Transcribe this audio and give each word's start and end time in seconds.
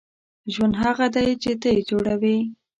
•ژوند 0.53 0.73
هغه 0.83 1.05
دی 1.15 1.27
چې 1.43 1.51
ته 1.61 1.67
یې 1.75 1.79
جوړوې. 1.89 2.37